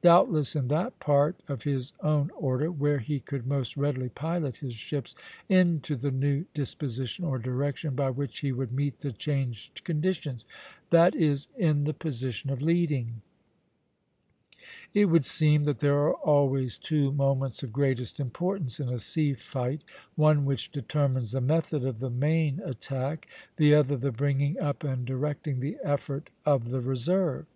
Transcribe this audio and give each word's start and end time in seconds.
Doubtless 0.00 0.54
in 0.54 0.68
that 0.68 1.00
part 1.00 1.40
of 1.48 1.64
his 1.64 1.92
own 2.04 2.30
order 2.38 2.70
where 2.70 3.00
he 3.00 3.18
could 3.18 3.48
most 3.48 3.76
readily 3.76 4.08
pilot 4.10 4.58
his 4.58 4.74
ships 4.74 5.16
into 5.48 5.96
the 5.96 6.12
new 6.12 6.44
disposition, 6.54 7.24
or 7.24 7.36
direction, 7.36 7.96
by 7.96 8.08
which 8.10 8.38
he 8.38 8.52
would 8.52 8.70
meet 8.70 9.00
the 9.00 9.10
changed 9.10 9.82
conditions; 9.82 10.46
that 10.90 11.16
is, 11.16 11.48
in 11.56 11.82
the 11.82 11.94
position 11.94 12.48
of 12.48 12.62
leading. 12.62 13.22
It 14.94 15.06
would 15.06 15.24
seem 15.24 15.64
that 15.64 15.80
there 15.80 15.98
are 16.02 16.14
always 16.14 16.78
two 16.78 17.10
moments 17.10 17.64
of 17.64 17.72
greatest 17.72 18.20
importance 18.20 18.78
in 18.78 18.88
a 18.88 19.00
sea 19.00 19.34
fight; 19.34 19.82
one 20.14 20.44
which 20.44 20.70
determines 20.70 21.32
the 21.32 21.40
method 21.40 21.84
of 21.84 21.98
the 21.98 22.08
main 22.08 22.60
attack, 22.64 23.26
the 23.56 23.74
other 23.74 23.96
the 23.96 24.12
bringing 24.12 24.60
up 24.60 24.84
and 24.84 25.04
directing 25.04 25.58
the 25.58 25.76
effort 25.82 26.30
of 26.46 26.68
the 26.70 26.80
reserve. 26.80 27.46